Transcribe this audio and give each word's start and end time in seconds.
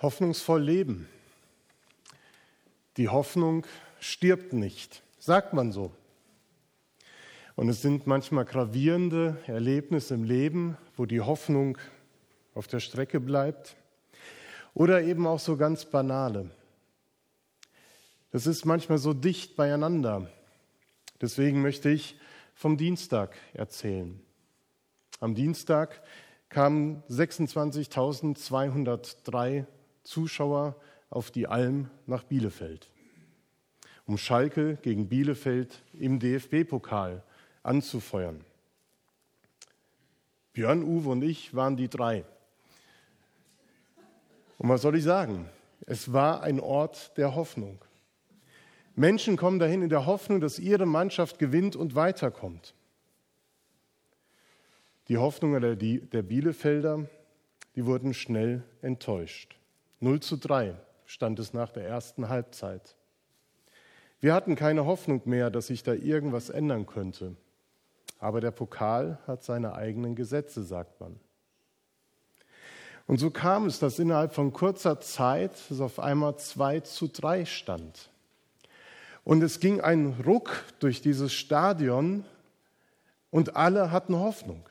Hoffnungsvoll 0.00 0.62
leben. 0.62 1.08
Die 2.96 3.08
Hoffnung 3.08 3.66
stirbt 3.98 4.52
nicht, 4.52 5.02
sagt 5.18 5.54
man 5.54 5.72
so. 5.72 5.90
Und 7.56 7.68
es 7.68 7.82
sind 7.82 8.06
manchmal 8.06 8.44
gravierende 8.44 9.42
Erlebnisse 9.46 10.14
im 10.14 10.22
Leben, 10.22 10.76
wo 10.96 11.04
die 11.06 11.20
Hoffnung 11.20 11.78
auf 12.54 12.68
der 12.68 12.78
Strecke 12.78 13.18
bleibt. 13.18 13.74
Oder 14.74 15.02
eben 15.02 15.26
auch 15.26 15.40
so 15.40 15.56
ganz 15.56 15.84
banale. 15.84 16.48
Das 18.30 18.46
ist 18.46 18.64
manchmal 18.64 18.98
so 18.98 19.14
dicht 19.14 19.56
beieinander. 19.56 20.30
Deswegen 21.20 21.60
möchte 21.60 21.90
ich 21.90 22.16
vom 22.54 22.76
Dienstag 22.76 23.34
erzählen. 23.54 24.20
Am 25.18 25.34
Dienstag 25.34 26.00
kamen 26.48 27.02
26.203 27.10 29.66
Zuschauer 30.08 30.74
auf 31.10 31.30
die 31.30 31.46
Alm 31.46 31.90
nach 32.06 32.24
Bielefeld, 32.24 32.88
um 34.06 34.16
Schalke 34.16 34.78
gegen 34.80 35.06
Bielefeld 35.06 35.82
im 35.92 36.18
DFB-Pokal 36.18 37.22
anzufeuern. 37.62 38.42
Björn, 40.54 40.82
Uwe 40.82 41.10
und 41.10 41.22
ich 41.22 41.54
waren 41.54 41.76
die 41.76 41.90
drei. 41.90 42.24
Und 44.56 44.70
was 44.70 44.80
soll 44.80 44.96
ich 44.96 45.04
sagen? 45.04 45.46
Es 45.84 46.10
war 46.10 46.42
ein 46.42 46.58
Ort 46.58 47.16
der 47.18 47.34
Hoffnung. 47.34 47.78
Menschen 48.96 49.36
kommen 49.36 49.58
dahin 49.58 49.82
in 49.82 49.90
der 49.90 50.06
Hoffnung, 50.06 50.40
dass 50.40 50.58
ihre 50.58 50.86
Mannschaft 50.86 51.38
gewinnt 51.38 51.76
und 51.76 51.94
weiterkommt. 51.94 52.74
Die 55.08 55.18
Hoffnungen 55.18 55.78
der 55.78 56.22
Bielefelder, 56.22 57.06
die 57.76 57.84
wurden 57.84 58.14
schnell 58.14 58.62
enttäuscht. 58.80 59.57
0 60.00 60.20
zu 60.20 60.36
3 60.36 60.74
stand 61.06 61.38
es 61.38 61.52
nach 61.52 61.72
der 61.72 61.86
ersten 61.86 62.28
Halbzeit. 62.28 62.94
Wir 64.20 64.34
hatten 64.34 64.56
keine 64.56 64.84
Hoffnung 64.84 65.22
mehr, 65.26 65.50
dass 65.50 65.68
sich 65.68 65.82
da 65.82 65.92
irgendwas 65.92 66.50
ändern 66.50 66.86
könnte. 66.86 67.36
Aber 68.18 68.40
der 68.40 68.50
Pokal 68.50 69.18
hat 69.26 69.44
seine 69.44 69.74
eigenen 69.74 70.16
Gesetze, 70.16 70.64
sagt 70.64 71.00
man. 71.00 71.18
Und 73.06 73.18
so 73.18 73.30
kam 73.30 73.66
es, 73.66 73.78
dass 73.78 73.98
innerhalb 73.98 74.34
von 74.34 74.52
kurzer 74.52 75.00
Zeit 75.00 75.52
es 75.70 75.80
auf 75.80 75.98
einmal 75.98 76.36
2 76.36 76.80
zu 76.80 77.08
3 77.08 77.46
stand. 77.46 78.10
Und 79.24 79.42
es 79.42 79.60
ging 79.60 79.80
ein 79.80 80.14
Ruck 80.26 80.64
durch 80.78 81.00
dieses 81.00 81.32
Stadion 81.32 82.24
und 83.30 83.56
alle 83.56 83.90
hatten 83.92 84.16
Hoffnung. 84.16 84.68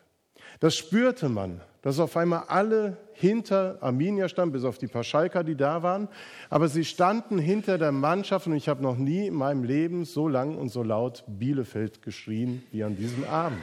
Das 0.60 0.76
spürte 0.76 1.30
man, 1.30 1.62
dass 1.82 2.00
auf 2.00 2.18
einmal 2.18 2.46
alle 2.48 2.98
hinter 3.14 3.78
Arminia 3.82 4.28
standen, 4.28 4.54
bis 4.54 4.64
auf 4.64 4.78
die 4.78 4.88
paar 4.88 5.04
Schalker, 5.04 5.44
die 5.44 5.56
da 5.56 5.84
waren. 5.84 6.08
Aber 6.50 6.68
sie 6.68 6.84
standen 6.84 7.38
hinter 7.38 7.78
der 7.78 7.92
Mannschaft 7.92 8.48
und 8.48 8.56
ich 8.56 8.68
habe 8.68 8.82
noch 8.82 8.98
nie 8.98 9.28
in 9.28 9.36
meinem 9.36 9.64
Leben 9.64 10.06
so 10.06 10.28
lang 10.28 10.56
und 10.56 10.70
so 10.70 10.84
laut 10.84 11.24
Bielefeld 11.28 12.02
geschrien 12.02 12.64
wie 12.72 12.84
an 12.84 12.96
diesem 12.96 13.24
Abend. 13.26 13.62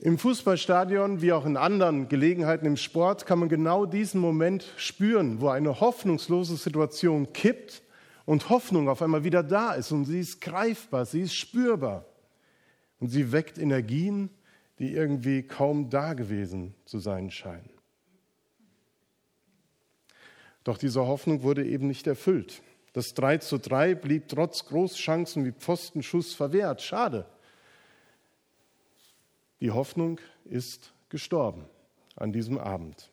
Im 0.00 0.16
Fußballstadion 0.16 1.22
wie 1.22 1.32
auch 1.32 1.44
in 1.44 1.56
anderen 1.56 2.08
Gelegenheiten 2.08 2.66
im 2.66 2.76
Sport 2.76 3.26
kann 3.26 3.40
man 3.40 3.48
genau 3.48 3.84
diesen 3.84 4.20
Moment 4.20 4.64
spüren, 4.76 5.40
wo 5.40 5.48
eine 5.48 5.80
hoffnungslose 5.80 6.54
Situation 6.54 7.32
kippt 7.32 7.82
und 8.24 8.48
Hoffnung 8.48 8.88
auf 8.88 9.02
einmal 9.02 9.24
wieder 9.24 9.42
da 9.42 9.72
ist 9.72 9.90
und 9.90 10.04
sie 10.04 10.20
ist 10.20 10.40
greifbar, 10.40 11.04
sie 11.04 11.22
ist 11.22 11.34
spürbar. 11.34 12.04
Und 13.00 13.08
sie 13.08 13.32
weckt 13.32 13.58
Energien, 13.58 14.30
die 14.78 14.92
irgendwie 14.92 15.42
kaum 15.42 15.90
da 15.90 16.14
gewesen 16.14 16.74
zu 16.84 16.98
sein 16.98 17.30
scheinen. 17.30 17.70
Doch 20.64 20.78
diese 20.78 21.06
Hoffnung 21.06 21.42
wurde 21.42 21.64
eben 21.64 21.86
nicht 21.86 22.06
erfüllt. 22.06 22.62
Das 22.92 23.14
3 23.14 23.38
zu 23.38 23.58
3 23.58 23.94
blieb 23.94 24.28
trotz 24.28 24.64
Großchancen 24.66 25.44
wie 25.44 25.52
Pfostenschuss 25.52 26.34
verwehrt. 26.34 26.82
Schade. 26.82 27.26
Die 29.60 29.70
Hoffnung 29.70 30.20
ist 30.44 30.92
gestorben 31.08 31.64
an 32.16 32.32
diesem 32.32 32.58
Abend. 32.58 33.10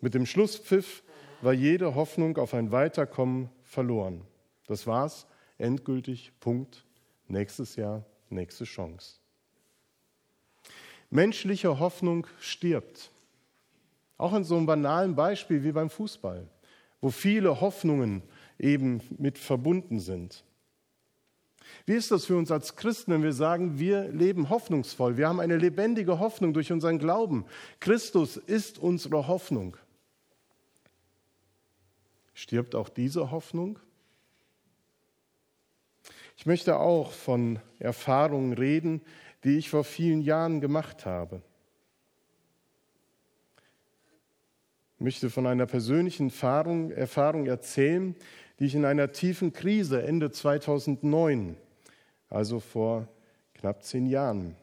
Mit 0.00 0.14
dem 0.14 0.26
Schlusspfiff 0.26 1.02
war 1.40 1.52
jede 1.52 1.94
Hoffnung 1.94 2.36
auf 2.38 2.54
ein 2.54 2.72
Weiterkommen 2.72 3.48
verloren. 3.64 4.22
Das 4.66 4.86
war's, 4.86 5.26
endgültig, 5.58 6.32
Punkt. 6.40 6.84
Nächstes 7.28 7.76
Jahr 7.76 8.04
nächste 8.32 8.64
Chance. 8.64 9.16
Menschliche 11.10 11.78
Hoffnung 11.78 12.26
stirbt. 12.40 13.10
Auch 14.16 14.32
in 14.34 14.44
so 14.44 14.56
einem 14.56 14.66
banalen 14.66 15.14
Beispiel 15.14 15.62
wie 15.62 15.72
beim 15.72 15.90
Fußball, 15.90 16.48
wo 17.00 17.10
viele 17.10 17.60
Hoffnungen 17.60 18.22
eben 18.58 19.00
mit 19.18 19.38
verbunden 19.38 20.00
sind. 20.00 20.44
Wie 21.86 21.94
ist 21.94 22.10
das 22.10 22.26
für 22.26 22.36
uns 22.36 22.50
als 22.50 22.76
Christen, 22.76 23.12
wenn 23.12 23.22
wir 23.22 23.32
sagen, 23.32 23.78
wir 23.78 24.08
leben 24.08 24.50
hoffnungsvoll? 24.50 25.16
Wir 25.16 25.28
haben 25.28 25.40
eine 25.40 25.56
lebendige 25.56 26.18
Hoffnung 26.18 26.54
durch 26.54 26.70
unseren 26.70 26.98
Glauben. 26.98 27.44
Christus 27.80 28.36
ist 28.36 28.78
unsere 28.78 29.26
Hoffnung. 29.26 29.76
Stirbt 32.34 32.74
auch 32.74 32.88
diese 32.88 33.30
Hoffnung? 33.30 33.78
Ich 36.42 36.46
möchte 36.46 36.80
auch 36.80 37.12
von 37.12 37.60
Erfahrungen 37.78 38.52
reden, 38.52 39.00
die 39.44 39.58
ich 39.58 39.70
vor 39.70 39.84
vielen 39.84 40.22
Jahren 40.22 40.60
gemacht 40.60 41.06
habe. 41.06 41.40
Ich 44.96 45.04
möchte 45.04 45.30
von 45.30 45.46
einer 45.46 45.66
persönlichen 45.66 46.30
Erfahrung, 46.30 46.90
Erfahrung 46.90 47.46
erzählen, 47.46 48.16
die 48.58 48.64
ich 48.64 48.74
in 48.74 48.84
einer 48.84 49.12
tiefen 49.12 49.52
Krise 49.52 50.02
Ende 50.02 50.32
2009, 50.32 51.54
also 52.28 52.58
vor 52.58 53.06
knapp 53.54 53.84
zehn 53.84 54.06
Jahren, 54.06 54.56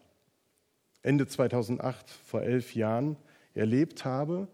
Ende 1.01 1.27
2008, 1.27 2.09
vor 2.09 2.41
elf 2.41 2.75
Jahren, 2.75 3.15
erlebt 3.53 4.03
habe. 4.03 4.49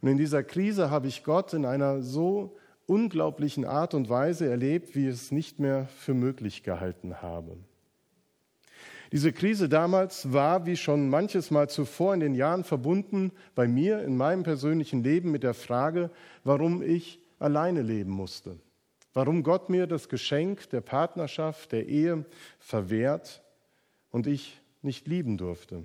Und 0.00 0.06
in 0.06 0.18
dieser 0.18 0.44
Krise 0.44 0.88
habe 0.88 1.08
ich 1.08 1.24
Gott 1.24 1.52
in 1.52 1.66
einer 1.66 2.00
so 2.00 2.56
unglaublichen 2.90 3.64
Art 3.64 3.94
und 3.94 4.08
Weise 4.10 4.50
erlebt, 4.50 4.96
wie 4.96 5.06
ich 5.06 5.14
es 5.14 5.30
nicht 5.30 5.60
mehr 5.60 5.86
für 5.86 6.12
möglich 6.12 6.64
gehalten 6.64 7.22
habe. 7.22 7.56
Diese 9.12 9.32
Krise 9.32 9.68
damals 9.68 10.32
war, 10.32 10.66
wie 10.66 10.76
schon 10.76 11.08
manches 11.08 11.52
Mal 11.52 11.70
zuvor 11.70 12.14
in 12.14 12.20
den 12.20 12.34
Jahren, 12.34 12.64
verbunden 12.64 13.30
bei 13.54 13.68
mir 13.68 14.02
in 14.02 14.16
meinem 14.16 14.42
persönlichen 14.42 15.04
Leben 15.04 15.30
mit 15.30 15.44
der 15.44 15.54
Frage, 15.54 16.10
warum 16.42 16.82
ich 16.82 17.20
alleine 17.38 17.82
leben 17.82 18.10
musste. 18.10 18.58
Warum 19.14 19.44
Gott 19.44 19.70
mir 19.70 19.86
das 19.86 20.08
Geschenk 20.08 20.68
der 20.70 20.80
Partnerschaft, 20.80 21.70
der 21.70 21.86
Ehe 21.86 22.24
verwehrt 22.58 23.42
und 24.10 24.26
ich 24.26 24.60
nicht 24.82 25.06
lieben 25.06 25.38
durfte. 25.38 25.84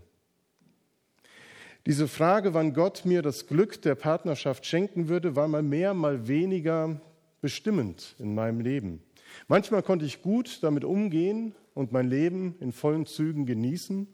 Diese 1.87 2.07
Frage, 2.07 2.55
wann 2.55 2.73
Gott 2.73 3.05
mir 3.05 3.21
das 3.21 3.45
Glück 3.45 3.79
der 3.83 3.93
Partnerschaft 3.93 4.65
schenken 4.65 5.07
würde, 5.07 5.35
war 5.35 5.47
mal 5.47 5.61
mehr, 5.61 5.93
mal 5.93 6.27
weniger 6.27 6.99
bestimmend 7.41 8.15
in 8.17 8.33
meinem 8.33 8.59
Leben. 8.59 9.03
Manchmal 9.47 9.83
konnte 9.83 10.03
ich 10.03 10.23
gut 10.23 10.63
damit 10.63 10.83
umgehen 10.83 11.53
und 11.75 11.91
mein 11.91 12.09
Leben 12.09 12.55
in 12.59 12.71
vollen 12.71 13.05
Zügen 13.05 13.45
genießen 13.45 14.07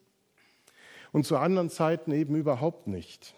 und 1.14 1.26
zu 1.26 1.38
anderen 1.38 1.70
Zeiten 1.70 2.12
eben 2.12 2.36
überhaupt 2.36 2.88
nicht, 2.88 3.36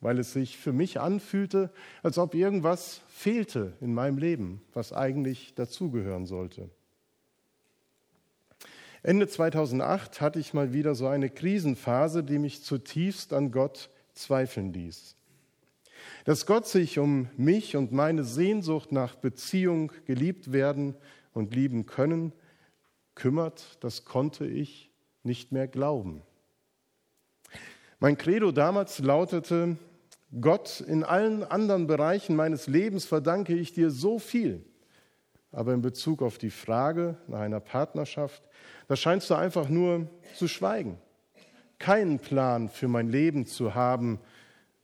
weil 0.00 0.18
es 0.18 0.32
sich 0.32 0.56
für 0.56 0.72
mich 0.72 0.98
anfühlte, 0.98 1.70
als 2.02 2.16
ob 2.16 2.34
irgendwas 2.34 3.02
fehlte 3.08 3.74
in 3.82 3.92
meinem 3.92 4.16
Leben, 4.16 4.62
was 4.72 4.94
eigentlich 4.94 5.54
dazugehören 5.56 6.24
sollte. 6.24 6.70
Ende 9.04 9.28
2008 9.28 10.22
hatte 10.22 10.38
ich 10.40 10.54
mal 10.54 10.72
wieder 10.72 10.94
so 10.94 11.06
eine 11.06 11.28
Krisenphase, 11.28 12.24
die 12.24 12.38
mich 12.38 12.62
zutiefst 12.62 13.34
an 13.34 13.52
Gott 13.52 13.90
zweifeln 14.14 14.72
ließ. 14.72 15.14
Dass 16.24 16.46
Gott 16.46 16.66
sich 16.66 16.98
um 16.98 17.28
mich 17.36 17.76
und 17.76 17.92
meine 17.92 18.24
Sehnsucht 18.24 18.92
nach 18.92 19.14
Beziehung, 19.14 19.92
geliebt 20.06 20.52
werden 20.52 20.94
und 21.34 21.54
lieben 21.54 21.84
können, 21.84 22.32
kümmert, 23.14 23.76
das 23.80 24.06
konnte 24.06 24.46
ich 24.46 24.90
nicht 25.22 25.52
mehr 25.52 25.68
glauben. 25.68 26.22
Mein 28.00 28.16
Credo 28.16 28.52
damals 28.52 29.00
lautete, 29.00 29.76
Gott, 30.40 30.80
in 30.80 31.04
allen 31.04 31.44
anderen 31.44 31.86
Bereichen 31.86 32.36
meines 32.36 32.68
Lebens 32.68 33.04
verdanke 33.04 33.54
ich 33.54 33.74
dir 33.74 33.90
so 33.90 34.18
viel. 34.18 34.64
Aber 35.52 35.74
in 35.74 35.82
Bezug 35.82 36.22
auf 36.22 36.38
die 36.38 36.50
Frage 36.50 37.18
nach 37.28 37.40
einer 37.40 37.60
Partnerschaft, 37.60 38.42
da 38.88 38.96
scheinst 38.96 39.30
du 39.30 39.34
einfach 39.34 39.68
nur 39.68 40.08
zu 40.36 40.48
schweigen, 40.48 40.98
keinen 41.78 42.18
Plan 42.18 42.68
für 42.68 42.88
mein 42.88 43.08
Leben 43.08 43.46
zu 43.46 43.74
haben 43.74 44.20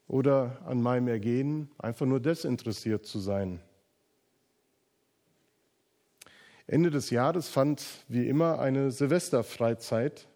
oder 0.06 0.58
an 0.66 0.82
meinem 0.82 1.08
Ergehen 1.08 1.70
einfach 1.78 2.06
nur 2.06 2.20
desinteressiert 2.20 3.06
zu 3.06 3.18
sein. 3.18 3.60
Ende 6.66 6.90
des 6.90 7.10
Jahres 7.10 7.48
fand 7.48 7.82
wie 8.08 8.28
immer 8.28 8.60
eine 8.60 8.92
Silvesterfreizeit 8.92 10.28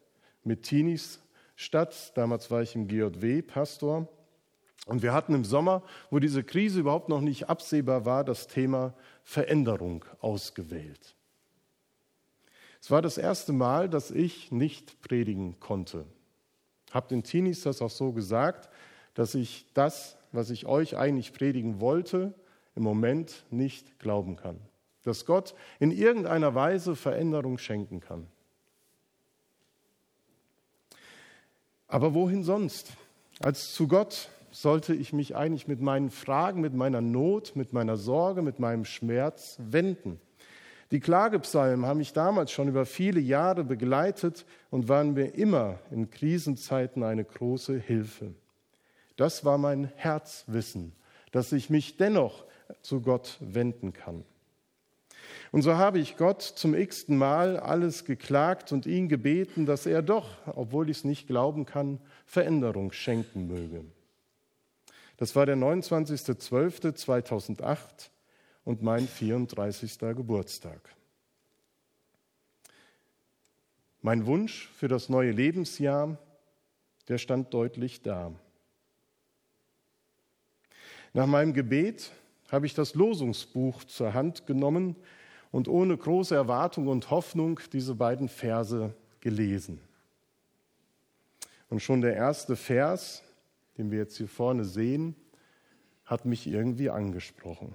mit 0.42 0.64
Teenies 0.64 1.20
statt. 1.54 2.12
Damals 2.16 2.50
war 2.50 2.60
ich 2.60 2.74
im 2.74 2.88
GJW 2.88 3.42
Pastor. 3.42 4.08
Und 4.86 5.02
wir 5.02 5.12
hatten 5.12 5.32
im 5.34 5.44
Sommer, 5.44 5.82
wo 6.10 6.18
diese 6.18 6.42
Krise 6.42 6.80
überhaupt 6.80 7.08
noch 7.08 7.20
nicht 7.20 7.48
absehbar 7.48 8.04
war, 8.04 8.24
das 8.24 8.48
Thema 8.48 8.94
Veränderung 9.22 10.04
ausgewählt. 10.20 11.14
Es 12.84 12.90
war 12.90 13.00
das 13.00 13.16
erste 13.16 13.54
Mal, 13.54 13.88
dass 13.88 14.10
ich 14.10 14.52
nicht 14.52 15.00
predigen 15.00 15.58
konnte. 15.58 16.04
Habe 16.90 17.08
den 17.08 17.22
Teenies 17.22 17.62
das 17.62 17.80
auch 17.80 17.88
so 17.88 18.12
gesagt, 18.12 18.68
dass 19.14 19.34
ich 19.34 19.64
das, 19.72 20.18
was 20.32 20.50
ich 20.50 20.66
euch 20.66 20.94
eigentlich 20.94 21.32
predigen 21.32 21.80
wollte, 21.80 22.34
im 22.74 22.82
Moment 22.82 23.46
nicht 23.50 23.98
glauben 24.00 24.36
kann. 24.36 24.60
Dass 25.02 25.24
Gott 25.24 25.54
in 25.80 25.92
irgendeiner 25.92 26.54
Weise 26.54 26.94
Veränderung 26.94 27.56
schenken 27.56 28.00
kann. 28.00 28.26
Aber 31.88 32.12
wohin 32.12 32.44
sonst? 32.44 32.92
Als 33.40 33.72
zu 33.72 33.88
Gott 33.88 34.28
sollte 34.50 34.94
ich 34.94 35.14
mich 35.14 35.34
eigentlich 35.34 35.66
mit 35.66 35.80
meinen 35.80 36.10
Fragen, 36.10 36.60
mit 36.60 36.74
meiner 36.74 37.00
Not, 37.00 37.56
mit 37.56 37.72
meiner 37.72 37.96
Sorge, 37.96 38.42
mit 38.42 38.58
meinem 38.58 38.84
Schmerz 38.84 39.56
wenden. 39.58 40.20
Die 40.94 41.00
Klagepsalmen 41.00 41.84
haben 41.86 41.98
mich 41.98 42.12
damals 42.12 42.52
schon 42.52 42.68
über 42.68 42.86
viele 42.86 43.18
Jahre 43.18 43.64
begleitet 43.64 44.46
und 44.70 44.88
waren 44.88 45.14
mir 45.14 45.34
immer 45.34 45.80
in 45.90 46.08
Krisenzeiten 46.08 47.02
eine 47.02 47.24
große 47.24 47.76
Hilfe. 47.76 48.32
Das 49.16 49.44
war 49.44 49.58
mein 49.58 49.90
Herzwissen, 49.96 50.92
dass 51.32 51.50
ich 51.50 51.68
mich 51.68 51.96
dennoch 51.96 52.44
zu 52.80 53.00
Gott 53.00 53.38
wenden 53.40 53.92
kann. 53.92 54.24
Und 55.50 55.62
so 55.62 55.74
habe 55.74 55.98
ich 55.98 56.16
Gott 56.16 56.42
zum 56.42 56.76
x-ten 56.76 57.18
Mal 57.18 57.58
alles 57.58 58.04
geklagt 58.04 58.70
und 58.70 58.86
ihn 58.86 59.08
gebeten, 59.08 59.66
dass 59.66 59.86
er 59.86 60.00
doch, 60.00 60.28
obwohl 60.46 60.90
ich 60.90 60.98
es 60.98 61.04
nicht 61.04 61.26
glauben 61.26 61.66
kann, 61.66 61.98
Veränderung 62.24 62.92
schenken 62.92 63.48
möge. 63.48 63.84
Das 65.16 65.34
war 65.34 65.44
der 65.44 65.56
29.12.2008 65.56 68.10
und 68.64 68.82
mein 68.82 69.06
34. 69.06 69.98
Geburtstag. 69.98 70.80
Mein 74.00 74.26
Wunsch 74.26 74.68
für 74.76 74.88
das 74.88 75.08
neue 75.08 75.30
Lebensjahr, 75.30 76.18
der 77.08 77.18
stand 77.18 77.52
deutlich 77.54 78.02
da. 78.02 78.32
Nach 81.12 81.26
meinem 81.26 81.54
Gebet 81.54 82.10
habe 82.50 82.66
ich 82.66 82.74
das 82.74 82.94
Losungsbuch 82.94 83.84
zur 83.84 84.14
Hand 84.14 84.46
genommen 84.46 84.96
und 85.52 85.68
ohne 85.68 85.96
große 85.96 86.34
Erwartung 86.34 86.88
und 86.88 87.10
Hoffnung 87.10 87.60
diese 87.72 87.94
beiden 87.94 88.28
Verse 88.28 88.94
gelesen. 89.20 89.80
Und 91.70 91.80
schon 91.80 92.00
der 92.00 92.14
erste 92.14 92.56
Vers, 92.56 93.22
den 93.78 93.90
wir 93.90 93.98
jetzt 93.98 94.16
hier 94.16 94.28
vorne 94.28 94.64
sehen, 94.64 95.16
hat 96.04 96.24
mich 96.24 96.46
irgendwie 96.46 96.90
angesprochen. 96.90 97.74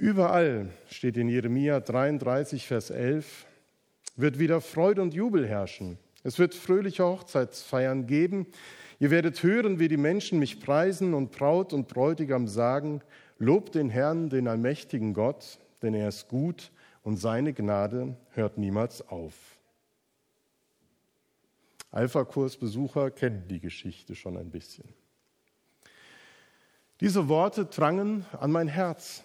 Überall 0.00 0.70
steht 0.88 1.18
in 1.18 1.28
Jeremia 1.28 1.78
33, 1.78 2.66
Vers 2.66 2.88
11, 2.88 3.44
wird 4.16 4.38
wieder 4.38 4.62
Freude 4.62 5.02
und 5.02 5.12
Jubel 5.12 5.46
herrschen. 5.46 5.98
Es 6.22 6.38
wird 6.38 6.54
fröhliche 6.54 7.04
Hochzeitsfeiern 7.04 8.06
geben. 8.06 8.46
Ihr 8.98 9.10
werdet 9.10 9.42
hören, 9.42 9.78
wie 9.78 9.88
die 9.88 9.98
Menschen 9.98 10.38
mich 10.38 10.58
preisen 10.58 11.12
und 11.12 11.32
Braut 11.32 11.74
und 11.74 11.86
Bräutigam 11.86 12.48
sagen, 12.48 13.02
Lobt 13.38 13.74
den 13.74 13.90
Herrn, 13.90 14.30
den 14.30 14.48
allmächtigen 14.48 15.12
Gott, 15.12 15.58
denn 15.82 15.92
er 15.92 16.08
ist 16.08 16.28
gut 16.28 16.70
und 17.02 17.18
seine 17.18 17.52
Gnade 17.52 18.16
hört 18.30 18.56
niemals 18.56 19.06
auf. 19.06 19.34
Alpha-Kursbesucher 21.90 23.10
kennen 23.10 23.44
die 23.50 23.60
Geschichte 23.60 24.14
schon 24.14 24.38
ein 24.38 24.50
bisschen. 24.50 24.88
Diese 27.00 27.28
Worte 27.28 27.66
drangen 27.66 28.24
an 28.32 28.50
mein 28.50 28.68
Herz 28.68 29.24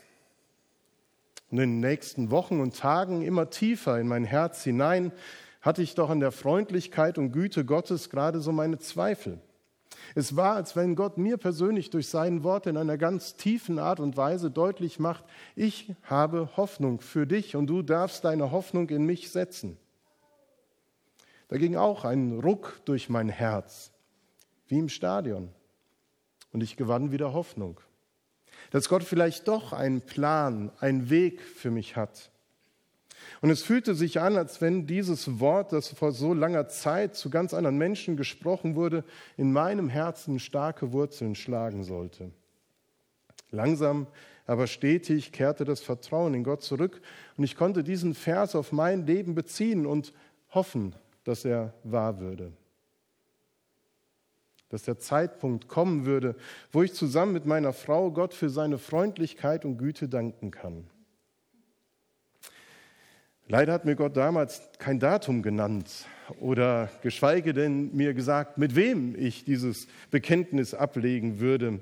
in 1.60 1.72
den 1.72 1.80
nächsten 1.80 2.32
Wochen 2.32 2.60
und 2.60 2.78
Tagen 2.78 3.22
immer 3.22 3.50
tiefer 3.50 4.00
in 4.00 4.08
mein 4.08 4.24
Herz 4.24 4.64
hinein 4.64 5.12
hatte 5.62 5.82
ich 5.82 5.96
doch 5.96 6.12
an 6.12 6.20
der 6.20 6.32
Freundlichkeit 6.32 7.18
und 7.18 7.32
Güte 7.32 7.66
Gottes 7.66 8.10
gerade 8.10 8.40
so 8.40 8.52
meine 8.52 8.78
Zweifel. 8.78 9.42
Es 10.14 10.36
war, 10.36 10.56
als 10.56 10.76
wenn 10.76 10.96
Gott 10.96 11.18
mir 11.18 11.38
persönlich 11.38 11.90
durch 11.90 12.08
sein 12.08 12.44
Wort 12.44 12.68
in 12.68 12.78
einer 12.78 12.98
ganz 12.98 13.36
tiefen 13.36 13.80
Art 13.80 14.00
und 14.00 14.16
Weise 14.16 14.52
deutlich 14.52 15.00
macht, 15.00 15.26
ich 15.56 15.96
habe 16.04 16.50
Hoffnung 16.56 17.02
für 17.02 17.26
dich 17.26 17.56
und 17.56 17.68
du 17.68 17.82
darfst 17.82 18.24
deine 18.24 18.52
Hoffnung 18.52 18.90
in 18.90 19.06
mich 19.06 19.32
setzen. 19.32 19.78
Da 21.48 21.58
ging 21.58 21.76
auch 21.76 22.06
ein 22.06 22.40
Ruck 22.40 22.82
durch 22.86 23.10
mein 23.10 23.30
Herz, 23.30 23.92
wie 24.68 24.78
im 24.78 24.90
Stadion. 24.90 25.50
Und 26.52 26.62
ich 26.62 26.78
gewann 26.78 27.12
wieder 27.12 27.34
Hoffnung 27.34 27.80
dass 28.72 28.90
Gott 28.90 29.04
vielleicht 29.04 29.48
doch 29.48 29.74
einen 29.74 30.02
Plan, 30.02 30.72
einen 30.80 31.10
Weg 31.10 31.42
für 31.42 31.72
mich 31.72 31.96
hat. 31.96 32.32
Und 33.42 33.50
es 33.50 33.64
fühlte 33.64 33.96
sich 33.96 34.20
an, 34.20 34.38
als 34.38 34.62
wenn 34.62 34.88
dieses 34.88 35.40
Wort, 35.40 35.74
das 35.74 35.90
vor 35.90 36.12
so 36.12 36.34
langer 36.34 36.68
Zeit 36.68 37.16
zu 37.16 37.30
ganz 37.30 37.54
anderen 37.54 37.78
Menschen 37.78 38.18
gesprochen 38.18 38.76
wurde, 38.76 39.04
in 39.38 39.52
meinem 39.52 39.90
Herzen 39.90 40.40
starke 40.40 40.92
Wurzeln 40.92 41.36
schlagen 41.36 41.84
sollte. 41.84 42.32
Langsam, 43.52 44.08
aber 44.46 44.68
stetig 44.68 45.32
kehrte 45.32 45.66
das 45.66 45.82
Vertrauen 45.82 46.34
in 46.34 46.44
Gott 46.44 46.62
zurück 46.62 47.02
und 47.38 47.44
ich 47.44 47.56
konnte 47.56 47.84
diesen 47.84 48.14
Vers 48.14 48.56
auf 48.56 48.72
mein 48.72 49.06
Leben 49.06 49.34
beziehen 49.34 49.86
und 49.86 50.14
hoffen, 50.52 50.96
dass 51.24 51.46
er 51.46 51.74
wahr 51.84 52.20
würde 52.20 52.52
dass 54.70 54.84
der 54.84 54.98
Zeitpunkt 55.00 55.68
kommen 55.68 56.06
würde, 56.06 56.36
wo 56.72 56.84
ich 56.84 56.94
zusammen 56.94 57.34
mit 57.34 57.46
meiner 57.46 57.74
Frau 57.74 58.12
Gott 58.12 58.34
für 58.34 58.50
seine 58.50 58.78
Freundlichkeit 58.78 59.66
und 59.66 59.78
Güte 59.78 60.10
danken 60.10 60.52
kann. 60.52 60.88
Leider 63.48 63.74
hat 63.74 63.86
mir 63.86 63.96
Gott 63.96 64.18
damals 64.18 64.70
kein 64.80 65.00
Datum 65.00 65.44
genannt 65.44 66.08
oder 66.40 66.90
geschweige 67.04 67.54
denn 67.54 67.96
mir 67.96 68.16
gesagt, 68.16 68.58
mit 68.58 68.76
wem 68.76 69.16
ich 69.16 69.46
dieses 69.46 69.88
Bekenntnis 70.10 70.74
ablegen 70.74 71.40
würde. 71.40 71.80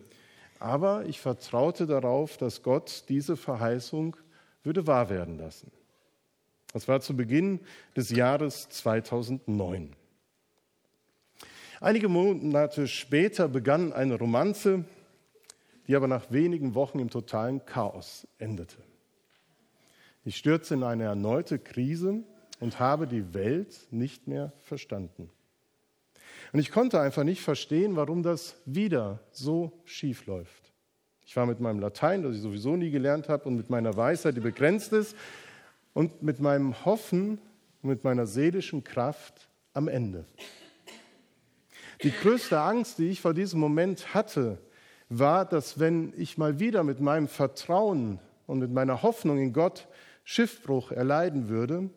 Aber 0.60 1.06
ich 1.06 1.22
vertraute 1.22 1.88
darauf, 1.88 2.36
dass 2.36 2.64
Gott 2.64 3.06
diese 3.08 3.38
Verheißung 3.38 4.18
würde 4.64 4.88
wahr 4.88 5.10
werden 5.10 5.38
lassen. 5.38 5.72
Das 6.74 6.88
war 6.88 7.00
zu 7.00 7.16
Beginn 7.16 7.62
des 7.96 8.10
Jahres 8.10 8.68
2009. 8.70 9.96
Einige 11.84 12.08
Monate 12.08 12.88
später 12.88 13.50
begann 13.50 13.92
eine 13.92 14.18
Romanze, 14.18 14.86
die 15.86 15.98
aber 15.98 16.08
nach 16.08 16.32
wenigen 16.32 16.76
Wochen 16.76 17.00
im 17.00 17.10
totalen 17.10 17.66
Chaos 17.66 18.26
endete. 18.40 18.78
Ich 20.24 20.38
stürzte 20.38 20.76
in 20.76 20.84
eine 20.84 21.04
erneute 21.04 21.60
Krise 21.60 22.24
und 22.62 22.80
habe 22.80 23.06
die 23.06 23.34
Welt 23.34 23.78
nicht 23.92 24.30
mehr 24.30 24.54
verstanden. 24.62 25.30
Und 26.54 26.62
ich 26.62 26.72
konnte 26.72 27.02
einfach 27.02 27.26
nicht 27.26 27.42
verstehen, 27.42 27.98
warum 27.98 28.24
das 28.24 28.56
wieder 28.64 29.20
so 29.32 29.74
schief 29.84 30.26
läuft. 30.26 30.72
Ich 31.26 31.36
war 31.36 31.46
mit 31.46 31.60
meinem 31.60 31.80
Latein, 31.80 32.24
das 32.24 32.38
ich 32.38 32.42
sowieso 32.42 32.78
nie 32.78 32.92
gelernt 32.92 33.28
habe, 33.28 33.44
und 33.44 33.58
mit 33.58 33.70
meiner 33.70 33.98
Weisheit, 33.98 34.38
die 34.38 34.40
begrenzt 34.40 34.94
ist, 34.94 35.18
und 35.94 36.24
mit 36.24 36.40
meinem 36.40 36.86
Hoffen 36.86 37.40
und 37.82 37.90
mit 37.90 38.06
meiner 38.06 38.26
seelischen 38.26 38.86
Kraft 38.86 39.50
am 39.74 39.90
Ende. 39.90 40.24
Die 42.02 42.12
größte 42.12 42.60
Angst, 42.60 42.98
die 42.98 43.10
ich 43.10 43.22
vor 43.22 43.34
diesem 43.34 43.60
Moment 43.60 44.14
hatte, 44.14 44.58
war, 45.10 45.46
dass 45.46 45.80
wenn 45.80 46.14
ich 46.18 46.38
mal 46.38 46.60
wieder 46.60 46.84
mit 46.84 47.00
meinem 47.00 47.28
Vertrauen 47.28 48.20
und 48.48 48.60
mit 48.60 48.72
meiner 48.72 49.04
Hoffnung 49.04 49.38
in 49.38 49.54
Gott 49.54 49.88
Schiffbruch 50.24 50.92
erleiden 50.92 51.50
würde, 51.50 51.90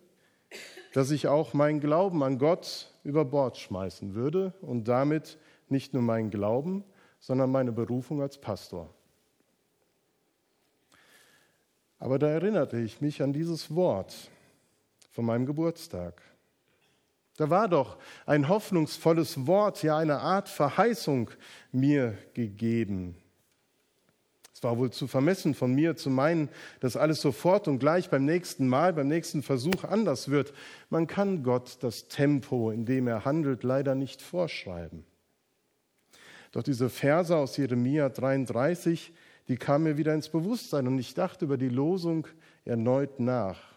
dass 0.92 1.10
ich 1.10 1.28
auch 1.28 1.54
meinen 1.54 1.80
Glauben 1.80 2.22
an 2.22 2.38
Gott 2.38 2.90
über 3.04 3.24
Bord 3.24 3.56
schmeißen 3.56 4.14
würde 4.14 4.52
und 4.60 4.88
damit 4.88 5.38
nicht 5.68 5.94
nur 5.94 6.02
meinen 6.02 6.30
Glauben, 6.30 6.84
sondern 7.20 7.50
meine 7.50 7.72
Berufung 7.72 8.20
als 8.20 8.38
Pastor. 8.38 8.92
Aber 11.98 12.18
da 12.18 12.28
erinnerte 12.28 12.78
ich 12.78 13.00
mich 13.00 13.22
an 13.22 13.32
dieses 13.32 13.74
Wort 13.74 14.30
von 15.10 15.24
meinem 15.24 15.46
Geburtstag. 15.46 16.20
Da 17.36 17.50
war 17.50 17.68
doch 17.68 17.98
ein 18.24 18.48
hoffnungsvolles 18.48 19.46
Wort, 19.46 19.82
ja 19.82 19.98
eine 19.98 20.20
Art 20.20 20.48
Verheißung 20.48 21.30
mir 21.70 22.16
gegeben. 22.34 23.16
Es 24.54 24.62
war 24.62 24.78
wohl 24.78 24.90
zu 24.90 25.06
vermessen 25.06 25.52
von 25.52 25.74
mir 25.74 25.96
zu 25.96 26.08
meinen, 26.08 26.48
dass 26.80 26.96
alles 26.96 27.20
sofort 27.20 27.68
und 27.68 27.78
gleich 27.78 28.08
beim 28.08 28.24
nächsten 28.24 28.66
Mal, 28.68 28.94
beim 28.94 29.06
nächsten 29.06 29.42
Versuch 29.42 29.84
anders 29.84 30.30
wird. 30.30 30.54
Man 30.88 31.06
kann 31.06 31.42
Gott 31.42 31.76
das 31.82 32.08
Tempo, 32.08 32.70
in 32.70 32.86
dem 32.86 33.06
er 33.06 33.26
handelt, 33.26 33.64
leider 33.64 33.94
nicht 33.94 34.22
vorschreiben. 34.22 35.04
Doch 36.52 36.62
diese 36.62 36.88
Verse 36.88 37.36
aus 37.36 37.58
Jeremia 37.58 38.08
33, 38.08 39.12
die 39.48 39.58
kamen 39.58 39.84
mir 39.84 39.98
wieder 39.98 40.14
ins 40.14 40.30
Bewusstsein 40.30 40.86
und 40.86 40.98
ich 40.98 41.12
dachte 41.12 41.44
über 41.44 41.58
die 41.58 41.68
Losung 41.68 42.26
erneut 42.64 43.20
nach 43.20 43.75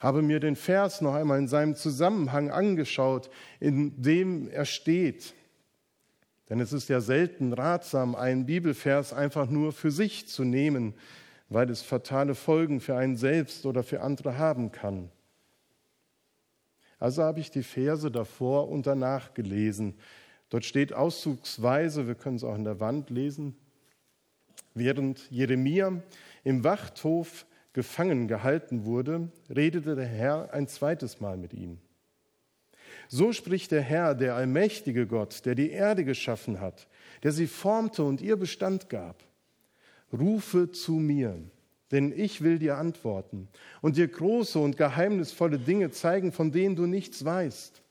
habe 0.00 0.22
mir 0.22 0.40
den 0.40 0.56
Vers 0.56 1.00
noch 1.00 1.14
einmal 1.14 1.38
in 1.38 1.48
seinem 1.48 1.74
Zusammenhang 1.74 2.50
angeschaut, 2.50 3.30
in 3.60 4.00
dem 4.02 4.48
er 4.48 4.64
steht. 4.64 5.34
Denn 6.50 6.60
es 6.60 6.72
ist 6.72 6.88
ja 6.88 7.00
selten 7.00 7.52
ratsam, 7.52 8.14
einen 8.14 8.46
Bibelvers 8.46 9.12
einfach 9.12 9.48
nur 9.48 9.72
für 9.72 9.90
sich 9.90 10.28
zu 10.28 10.44
nehmen, 10.44 10.94
weil 11.48 11.70
es 11.70 11.82
fatale 11.82 12.34
Folgen 12.34 12.80
für 12.80 12.96
einen 12.96 13.16
selbst 13.16 13.66
oder 13.66 13.82
für 13.82 14.02
andere 14.02 14.38
haben 14.38 14.72
kann. 14.72 15.10
Also 16.98 17.22
habe 17.22 17.40
ich 17.40 17.50
die 17.50 17.62
Verse 17.62 18.10
davor 18.10 18.68
und 18.68 18.86
danach 18.86 19.34
gelesen. 19.34 19.94
Dort 20.50 20.64
steht 20.64 20.92
auszugsweise, 20.92 22.06
wir 22.06 22.14
können 22.14 22.36
es 22.36 22.44
auch 22.44 22.54
an 22.54 22.64
der 22.64 22.80
Wand 22.80 23.10
lesen, 23.10 23.56
während 24.74 25.30
Jeremia 25.30 26.02
im 26.44 26.64
Wachthof 26.64 27.46
gefangen 27.74 28.28
gehalten 28.28 28.86
wurde, 28.86 29.28
redete 29.54 29.94
der 29.94 30.06
Herr 30.06 30.54
ein 30.54 30.66
zweites 30.66 31.20
Mal 31.20 31.36
mit 31.36 31.52
ihm. 31.52 31.78
So 33.08 33.32
spricht 33.32 33.72
der 33.72 33.82
Herr, 33.82 34.14
der 34.14 34.34
allmächtige 34.34 35.06
Gott, 35.06 35.44
der 35.44 35.54
die 35.54 35.70
Erde 35.70 36.04
geschaffen 36.04 36.60
hat, 36.60 36.86
der 37.22 37.32
sie 37.32 37.46
formte 37.46 38.02
und 38.04 38.22
ihr 38.22 38.36
Bestand 38.36 38.88
gab. 38.88 39.22
Rufe 40.12 40.70
zu 40.70 40.92
mir, 40.92 41.36
denn 41.90 42.12
ich 42.16 42.42
will 42.42 42.58
dir 42.58 42.78
antworten 42.78 43.48
und 43.82 43.96
dir 43.96 44.08
große 44.08 44.58
und 44.58 44.76
geheimnisvolle 44.76 45.58
Dinge 45.58 45.90
zeigen, 45.90 46.32
von 46.32 46.52
denen 46.52 46.76
du 46.76 46.86
nichts 46.86 47.24
weißt. 47.24 47.82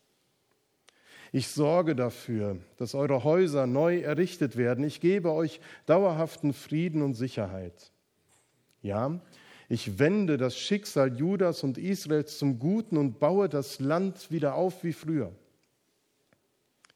Ich 1.31 1.47
sorge 1.47 1.95
dafür, 1.95 2.57
dass 2.77 2.95
eure 2.95 3.23
Häuser 3.23 3.65
neu 3.65 3.99
errichtet 4.01 4.55
werden. 4.55 4.83
Ich 4.83 5.01
gebe 5.01 5.31
euch 5.31 5.59
dauerhaften 5.87 6.53
Frieden 6.53 7.01
und 7.01 7.15
Sicherheit. 7.15 7.91
Ja, 8.83 9.19
ich 9.69 9.99
wende 9.99 10.37
das 10.37 10.57
Schicksal 10.57 11.17
Judas 11.17 11.63
und 11.63 11.77
Israels 11.77 12.37
zum 12.37 12.59
Guten 12.59 12.97
und 12.97 13.19
baue 13.19 13.49
das 13.49 13.79
Land 13.79 14.31
wieder 14.31 14.55
auf 14.55 14.83
wie 14.83 14.93
früher. 14.93 15.31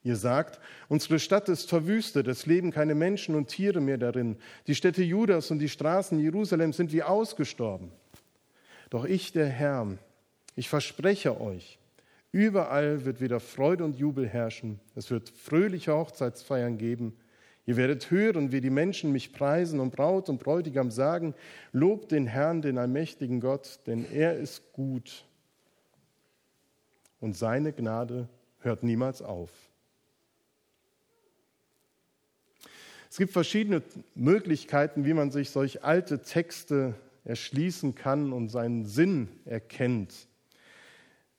Ihr 0.04 0.16
sagt, 0.16 0.60
unsere 0.88 1.20
Stadt 1.20 1.50
ist 1.50 1.70
verwüstet, 1.70 2.28
es 2.28 2.46
leben 2.46 2.72
keine 2.72 2.96
Menschen 2.96 3.36
und 3.36 3.48
Tiere 3.48 3.82
mehr 3.82 3.98
darin. 3.98 4.38
Die 4.68 4.76
Städte 4.76 5.04
Judas 5.04 5.52
und 5.52 5.60
die 5.60 5.70
Straßen 5.70 6.20
Jerusalems 6.20 6.78
sind 6.78 6.94
wie 6.94 7.04
ausgestorben. 7.04 7.92
Doch 8.90 9.04
ich, 9.06 9.34
der 9.34 9.48
Herr, 9.48 9.98
ich 10.56 10.70
verspreche 10.70 11.42
euch, 11.42 11.78
überall 12.32 13.04
wird 13.04 13.20
wieder 13.20 13.40
Freude 13.40 13.84
und 13.84 13.98
Jubel 13.98 14.28
herrschen. 14.28 14.80
Es 14.96 15.12
wird 15.12 15.30
fröhliche 15.30 15.94
Hochzeitsfeiern 15.94 16.78
geben 16.78 17.14
Ihr 17.68 17.76
werdet 17.76 18.10
hören, 18.10 18.54
wie 18.54 18.62
die 18.62 18.70
Menschen 18.70 19.12
mich 19.12 19.34
preisen 19.34 19.82
und 19.82 19.94
Braut 19.94 20.30
und 20.30 20.42
Bräutigam 20.42 20.90
sagen, 20.90 21.36
lobt 21.74 22.12
den 22.12 22.26
Herrn, 22.26 22.62
den 22.62 22.78
allmächtigen 22.78 23.42
Gott, 23.42 23.82
denn 23.86 24.06
er 24.12 24.38
ist 24.38 24.72
gut 24.72 25.26
und 27.20 27.36
seine 27.36 27.74
Gnade 27.74 28.30
hört 28.60 28.84
niemals 28.84 29.22
auf. 29.22 29.52
Es 33.10 33.18
gibt 33.18 33.34
verschiedene 33.34 33.82
Möglichkeiten, 34.16 35.04
wie 35.04 35.14
man 35.14 35.32
sich 35.32 35.50
solch 35.50 35.84
alte 35.84 36.22
Texte 36.22 36.94
erschließen 37.26 37.96
kann 37.96 38.32
und 38.32 38.48
seinen 38.48 38.86
Sinn 38.86 39.28
erkennt. 39.44 40.14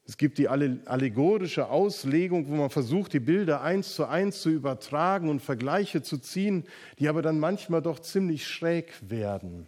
Es 0.08 0.16
gibt 0.16 0.38
die 0.38 0.48
allegorische 0.48 1.68
Auslegung, 1.68 2.48
wo 2.48 2.54
man 2.54 2.70
versucht, 2.70 3.12
die 3.12 3.20
Bilder 3.20 3.60
eins 3.60 3.94
zu 3.94 4.06
eins 4.06 4.40
zu 4.40 4.48
übertragen 4.48 5.28
und 5.28 5.42
Vergleiche 5.42 6.00
zu 6.02 6.16
ziehen, 6.16 6.64
die 6.98 7.10
aber 7.10 7.20
dann 7.20 7.38
manchmal 7.38 7.82
doch 7.82 7.98
ziemlich 7.98 8.48
schräg 8.48 8.94
werden, 9.02 9.66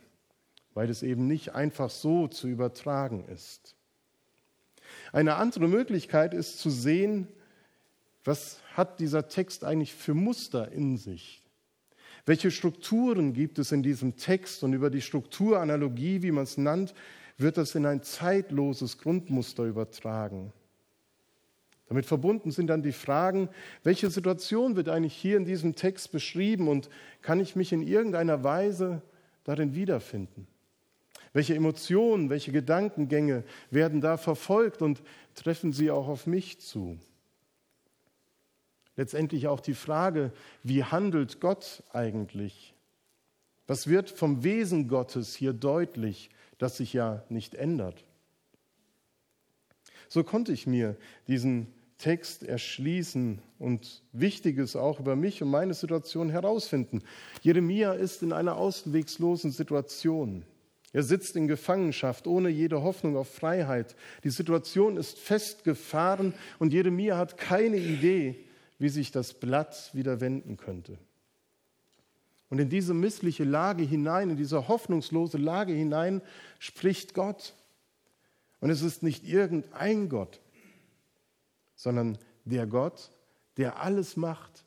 weil 0.73 0.89
es 0.89 1.03
eben 1.03 1.27
nicht 1.27 1.55
einfach 1.55 1.91
so 1.91 2.27
zu 2.27 2.49
übertragen 2.49 3.27
ist. 3.27 3.77
Eine 5.13 5.35
andere 5.35 5.69
Möglichkeit 5.69 6.33
ist 6.33 6.59
zu 6.59 6.71
sehen, 6.71 7.29
was 8.25 8.61
hat 8.73 8.99
dieser 8.99 9.29
Text 9.29 9.63
eigentlich 9.63 9.95
für 9.95 10.15
Muster 10.15 10.73
in 10.73 10.97
sich? 10.97 11.43
Welche 12.25 12.51
Strukturen 12.51 13.35
gibt 13.35 13.59
es 13.59 13.73
in 13.73 13.83
diesem 13.83 14.17
Text? 14.17 14.63
Und 14.63 14.73
über 14.73 14.89
die 14.89 15.03
Strukturanalogie, 15.03 16.23
wie 16.23 16.31
man 16.31 16.45
es 16.45 16.57
nannt, 16.57 16.95
wird 17.41 17.57
das 17.57 17.75
in 17.75 17.87
ein 17.87 18.03
zeitloses 18.03 18.99
Grundmuster 18.99 19.65
übertragen. 19.65 20.53
Damit 21.89 22.07
verbunden 22.07 22.53
sind 22.53 22.69
dann 22.69 22.83
die 22.83 22.93
Fragen, 22.93 23.49
welche 23.83 24.11
Situation 24.11 24.77
wird 24.77 24.89
eigentlich 24.89 25.17
hier 25.17 25.37
in 25.37 25.45
diesem 25.45 25.75
Text 25.75 26.13
beschrieben 26.13 26.69
und 26.69 26.89
kann 27.21 27.41
ich 27.41 27.57
mich 27.57 27.73
in 27.73 27.83
irgendeiner 27.83 28.45
Weise 28.45 29.03
darin 29.43 29.75
wiederfinden? 29.75 30.47
Welche 31.33 31.55
Emotionen, 31.55 32.31
welche 32.31 32.53
Gedankengänge 32.53 33.45
werden 33.71 34.01
da 34.01 34.17
verfolgt 34.17 34.83
und 34.83 35.03
treffen 35.35 35.73
sie 35.73 35.91
auch 35.91 36.09
auf 36.09 36.27
mich 36.27 36.61
zu? 36.61 36.99
Letztendlich 38.97 39.49
auch 39.49 39.61
die 39.61 39.75
Frage, 39.75 40.33
wie 40.63 40.85
handelt 40.85 41.41
Gott 41.41 41.83
eigentlich? 41.93 42.75
Was 43.67 43.87
wird 43.87 44.11
vom 44.11 44.45
Wesen 44.45 44.89
Gottes 44.89 45.35
hier 45.35 45.53
deutlich? 45.53 46.31
Das 46.61 46.77
sich 46.77 46.93
ja 46.93 47.25
nicht 47.29 47.55
ändert. 47.55 48.05
So 50.09 50.23
konnte 50.23 50.53
ich 50.53 50.67
mir 50.67 50.97
diesen 51.27 51.69
Text 51.99 52.43
erschließen 52.43 53.41
und 53.59 54.03
Wichtiges 54.13 54.77
auch 54.77 55.01
über 55.01 55.17
mich 55.17 55.43
und 55.43 55.51
meine 55.51 55.75
Situation 55.75 56.31
herausfinden. 56.31 57.03
Jeremia 57.43 57.93
ist 57.93 58.23
in 58.23 58.33
einer 58.33 58.57
auswegslosen 58.57 59.53
Situation. 59.53 60.45
Er 60.93 61.03
sitzt 61.03 61.37
in 61.37 61.47
Gefangenschaft 61.47 62.27
ohne 62.27 62.49
jede 62.49 62.83
Hoffnung 62.83 63.17
auf 63.17 63.33
Freiheit. 63.33 63.95
Die 64.25 64.31
Situation 64.31 64.97
ist 64.97 65.19
festgefahren 65.19 66.35
und 66.59 66.73
Jeremia 66.73 67.17
hat 67.17 67.37
keine 67.37 67.77
Idee, 67.77 68.45
wie 68.79 68.89
sich 68.89 69.13
das 69.13 69.35
Blatt 69.35 69.91
wieder 69.95 70.21
wenden 70.21 70.57
könnte. 70.57 70.99
Und 72.51 72.59
in 72.59 72.69
diese 72.69 72.93
missliche 72.93 73.45
Lage 73.45 73.85
hinein, 73.85 74.31
in 74.31 74.37
diese 74.37 74.69
hoffnungslose 74.69 75.39
Lage 75.39 75.73
hinein, 75.73 76.21
spricht 76.59 77.15
Gott. 77.15 77.55
Und 78.61 78.71
es 78.71 78.83
ist 78.83 79.03
nicht 79.03 79.25
irgendein 79.27 80.09
Gott, 80.09 80.41
sondern 81.77 82.19
der 82.45 82.67
Gott, 82.67 83.11
der 83.57 83.81
alles 83.81 84.17
macht, 84.17 84.65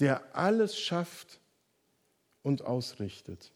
der 0.00 0.36
alles 0.36 0.78
schafft 0.78 1.40
und 2.42 2.62
ausrichtet. 2.62 3.52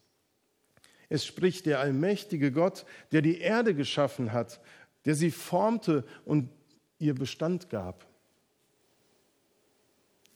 Es 1.09 1.25
spricht 1.25 1.65
der 1.65 1.79
allmächtige 1.79 2.53
Gott, 2.53 2.85
der 3.11 3.21
die 3.21 3.39
Erde 3.39 3.75
geschaffen 3.75 4.31
hat, 4.31 4.61
der 5.03 5.13
sie 5.13 5.29
formte 5.29 6.05
und 6.23 6.49
ihr 6.99 7.13
Bestand 7.13 7.69
gab. 7.69 8.07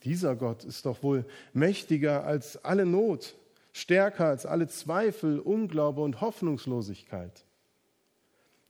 Dieser 0.06 0.36
Gott 0.36 0.64
ist 0.64 0.86
doch 0.86 1.02
wohl 1.02 1.26
mächtiger 1.54 2.26
als 2.26 2.64
alle 2.64 2.86
Not, 2.86 3.36
stärker 3.74 4.28
als 4.28 4.46
alle 4.46 4.68
Zweifel, 4.68 5.40
Unglaube 5.40 6.02
und 6.02 6.22
Hoffnungslosigkeit. 6.22 7.44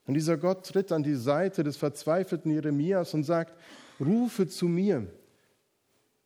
Und 0.08 0.14
dieser 0.14 0.38
Gott 0.38 0.66
tritt 0.66 0.92
an 0.92 1.04
die 1.04 1.16
Seite 1.16 1.64
des 1.64 1.78
verzweifelten 1.78 2.52
Jeremias 2.52 3.14
und 3.14 3.24
sagt, 3.24 3.54
rufe 4.00 4.48
zu 4.48 4.68
mir, 4.68 5.08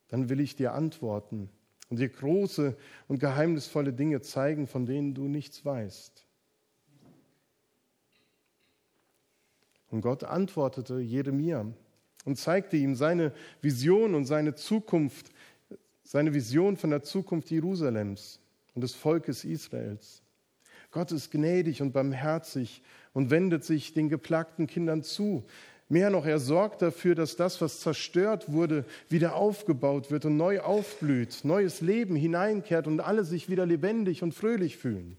dann 0.09 0.29
will 0.29 0.39
ich 0.39 0.55
dir 0.55 0.73
antworten 0.73 1.49
und 1.89 1.99
dir 1.99 2.09
große 2.09 2.77
und 3.07 3.19
geheimnisvolle 3.19 3.93
Dinge 3.93 4.21
zeigen, 4.21 4.67
von 4.67 4.85
denen 4.85 5.15
du 5.15 5.27
nichts 5.27 5.65
weißt. 5.65 6.25
Und 9.89 10.01
Gott 10.01 10.23
antwortete 10.23 10.99
Jeremia, 10.99 11.65
und 12.25 12.37
zeigte 12.37 12.77
ihm 12.77 12.95
seine 12.95 13.33
Vision 13.61 14.15
und 14.15 14.25
seine 14.25 14.55
Zukunft, 14.55 15.31
seine 16.03 16.33
Vision 16.33 16.77
von 16.77 16.89
der 16.89 17.03
Zukunft 17.03 17.51
Jerusalems 17.51 18.39
und 18.75 18.81
des 18.81 18.93
Volkes 18.93 19.45
Israels. 19.45 20.21
Gott 20.91 21.11
ist 21.11 21.31
gnädig 21.31 21.81
und 21.81 21.91
barmherzig 21.91 22.81
und 23.13 23.29
wendet 23.29 23.63
sich 23.63 23.93
den 23.93 24.09
geplagten 24.09 24.67
Kindern 24.67 25.03
zu. 25.03 25.43
Mehr 25.87 26.09
noch, 26.09 26.25
er 26.25 26.39
sorgt 26.39 26.81
dafür, 26.81 27.15
dass 27.15 27.35
das, 27.35 27.61
was 27.61 27.79
zerstört 27.79 28.51
wurde, 28.51 28.85
wieder 29.09 29.35
aufgebaut 29.35 30.11
wird 30.11 30.25
und 30.25 30.37
neu 30.37 30.61
aufblüht, 30.61 31.39
neues 31.43 31.81
Leben 31.81 32.15
hineinkehrt 32.15 32.85
und 32.85 32.99
alle 32.99 33.23
sich 33.23 33.49
wieder 33.49 33.65
lebendig 33.65 34.21
und 34.21 34.33
fröhlich 34.33 34.77
fühlen. 34.77 35.17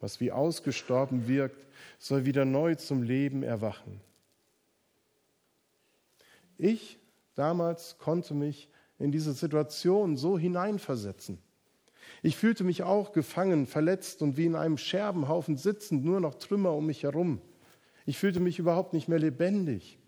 Was 0.00 0.20
wie 0.20 0.32
ausgestorben 0.32 1.28
wirkt, 1.28 1.66
soll 1.98 2.24
wieder 2.24 2.44
neu 2.44 2.74
zum 2.74 3.02
Leben 3.02 3.42
erwachen. 3.42 4.00
Ich 6.58 6.98
damals 7.34 7.98
konnte 7.98 8.34
mich 8.34 8.68
in 8.98 9.12
diese 9.12 9.32
Situation 9.32 10.16
so 10.16 10.38
hineinversetzen. 10.38 11.38
Ich 12.22 12.36
fühlte 12.36 12.64
mich 12.64 12.82
auch 12.82 13.12
gefangen, 13.12 13.66
verletzt 13.66 14.22
und 14.22 14.36
wie 14.36 14.46
in 14.46 14.56
einem 14.56 14.78
Scherbenhaufen 14.78 15.56
sitzend, 15.56 16.04
nur 16.04 16.20
noch 16.20 16.34
Trümmer 16.34 16.72
um 16.72 16.86
mich 16.86 17.02
herum. 17.02 17.40
Ich 18.06 18.18
fühlte 18.18 18.40
mich 18.40 18.58
überhaupt 18.58 18.92
nicht 18.92 19.08
mehr 19.08 19.18
lebendig. 19.18 19.98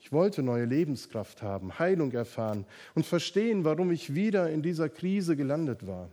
Ich 0.00 0.10
wollte 0.10 0.42
neue 0.42 0.64
Lebenskraft 0.64 1.42
haben, 1.42 1.78
Heilung 1.78 2.10
erfahren 2.12 2.66
und 2.94 3.06
verstehen, 3.06 3.64
warum 3.64 3.92
ich 3.92 4.14
wieder 4.14 4.50
in 4.50 4.62
dieser 4.62 4.88
Krise 4.88 5.36
gelandet 5.36 5.86
war. 5.86 6.10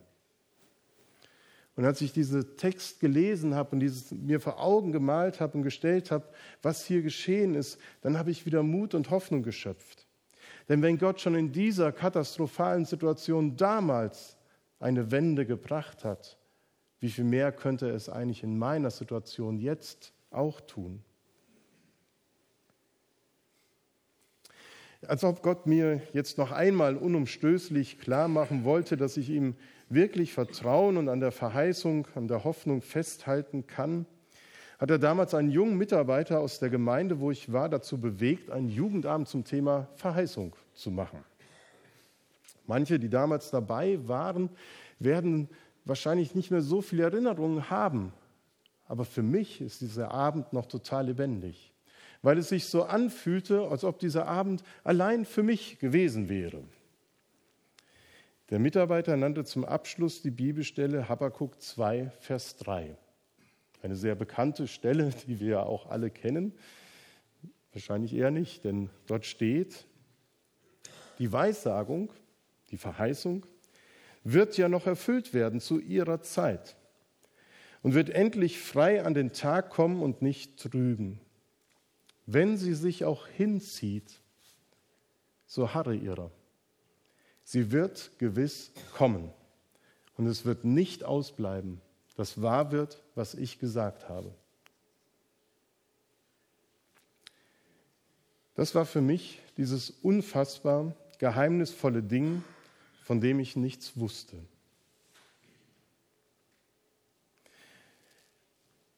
Und 1.79 1.85
als 1.85 2.01
ich 2.01 2.11
diesen 2.11 2.57
Text 2.57 2.99
gelesen 2.99 3.55
habe 3.55 3.69
und 3.71 3.79
dieses 3.79 4.11
mir 4.11 4.41
vor 4.41 4.61
Augen 4.61 4.91
gemalt 4.91 5.39
habe 5.39 5.57
und 5.57 5.63
gestellt 5.63 6.11
habe, 6.11 6.25
was 6.61 6.85
hier 6.85 7.01
geschehen 7.01 7.55
ist, 7.55 7.79
dann 8.01 8.17
habe 8.17 8.31
ich 8.31 8.45
wieder 8.45 8.63
Mut 8.63 8.93
und 8.95 9.11
Hoffnung 9.11 9.43
geschöpft. 9.43 10.05
Denn 10.67 10.81
wenn 10.81 10.97
Gott 10.97 11.21
schon 11.21 11.35
in 11.35 11.53
dieser 11.53 11.93
katastrophalen 11.93 12.83
Situation 12.83 13.55
damals 13.55 14.35
eine 14.81 15.09
Wende 15.11 15.45
gebracht 15.45 16.03
hat, 16.03 16.37
wie 16.99 17.09
viel 17.09 17.23
mehr 17.23 17.53
könnte 17.53 17.87
er 17.87 17.95
es 17.95 18.09
eigentlich 18.09 18.43
in 18.43 18.59
meiner 18.59 18.91
Situation 18.91 19.57
jetzt 19.57 20.11
auch 20.31 20.59
tun? 20.59 21.01
Als 25.07 25.23
ob 25.23 25.41
Gott 25.41 25.65
mir 25.65 26.01
jetzt 26.11 26.37
noch 26.37 26.51
einmal 26.51 26.97
unumstößlich 26.97 27.99
klar 28.01 28.27
machen 28.27 28.65
wollte, 28.65 28.97
dass 28.97 29.15
ich 29.15 29.29
ihm 29.29 29.55
wirklich 29.89 30.33
vertrauen 30.33 30.97
und 30.97 31.09
an 31.09 31.19
der 31.19 31.31
Verheißung, 31.31 32.07
an 32.15 32.27
der 32.27 32.43
Hoffnung 32.43 32.81
festhalten 32.81 33.67
kann, 33.67 34.05
hat 34.79 34.89
er 34.89 34.99
damals 34.99 35.33
einen 35.33 35.49
jungen 35.49 35.77
Mitarbeiter 35.77 36.39
aus 36.39 36.59
der 36.59 36.69
Gemeinde, 36.69 37.19
wo 37.19 37.31
ich 37.31 37.51
war, 37.51 37.67
dazu 37.67 37.99
bewegt, 37.99 38.49
einen 38.49 38.69
Jugendabend 38.69 39.27
zum 39.27 39.43
Thema 39.43 39.89
Verheißung 39.95 40.55
zu 40.73 40.89
machen. 40.89 41.23
Manche, 42.65 42.99
die 42.99 43.09
damals 43.09 43.49
dabei 43.51 43.99
waren, 44.07 44.49
werden 44.99 45.49
wahrscheinlich 45.85 46.35
nicht 46.35 46.51
mehr 46.51 46.61
so 46.61 46.81
viele 46.81 47.03
Erinnerungen 47.03 47.69
haben. 47.69 48.13
Aber 48.87 49.05
für 49.05 49.23
mich 49.23 49.59
ist 49.59 49.81
dieser 49.81 50.11
Abend 50.11 50.53
noch 50.53 50.65
total 50.65 51.07
lebendig, 51.07 51.73
weil 52.21 52.37
es 52.37 52.49
sich 52.49 52.65
so 52.65 52.83
anfühlte, 52.83 53.67
als 53.67 53.83
ob 53.83 53.99
dieser 53.99 54.27
Abend 54.27 54.63
allein 54.83 55.25
für 55.25 55.43
mich 55.43 55.79
gewesen 55.79 56.29
wäre. 56.29 56.63
Der 58.49 58.57
Mitarbeiter 58.57 59.15
nannte 59.15 59.45
zum 59.45 59.63
Abschluss 59.63 60.23
die 60.23 60.31
Bibelstelle 60.31 61.07
Habakkuk 61.07 61.61
2, 61.61 62.11
Vers 62.19 62.57
3. 62.57 62.97
Eine 63.83 63.95
sehr 63.95 64.15
bekannte 64.15 64.67
Stelle, 64.67 65.11
die 65.27 65.39
wir 65.39 65.47
ja 65.47 65.63
auch 65.63 65.85
alle 65.91 66.09
kennen. 66.09 66.53
Wahrscheinlich 67.73 68.15
eher 68.15 68.31
nicht, 68.31 68.65
denn 68.65 68.89
dort 69.05 69.27
steht, 69.27 69.85
die 71.19 71.31
Weissagung, 71.31 72.11
die 72.71 72.77
Verheißung, 72.77 73.45
wird 74.23 74.57
ja 74.57 74.67
noch 74.67 74.87
erfüllt 74.87 75.35
werden 75.35 75.59
zu 75.59 75.79
ihrer 75.79 76.23
Zeit 76.23 76.75
und 77.83 77.93
wird 77.93 78.09
endlich 78.09 78.59
frei 78.59 79.03
an 79.03 79.13
den 79.13 79.31
Tag 79.31 79.69
kommen 79.69 80.01
und 80.01 80.23
nicht 80.23 80.59
trügen. 80.59 81.19
Wenn 82.25 82.57
sie 82.57 82.73
sich 82.73 83.05
auch 83.05 83.27
hinzieht, 83.27 84.21
so 85.45 85.75
harre 85.75 85.93
ihrer. 85.93 86.31
Sie 87.51 87.71
wird 87.71 88.11
gewiss 88.19 88.71
kommen 88.93 89.33
und 90.17 90.27
es 90.27 90.45
wird 90.45 90.65
nicht 90.65 91.03
ausbleiben, 91.03 91.81
dass 92.15 92.43
wahr 92.43 92.71
wird, 92.71 93.01
was 93.15 93.33
ich 93.33 93.57
gesagt 93.57 94.07
habe. 94.07 94.31
Das 98.53 98.75
war 98.75 98.85
für 98.85 99.01
mich 99.01 99.41
dieses 99.57 99.89
unfassbar 99.89 100.93
geheimnisvolle 101.17 102.03
Ding, 102.03 102.43
von 103.01 103.19
dem 103.19 103.39
ich 103.39 103.55
nichts 103.55 103.97
wusste. 103.97 104.37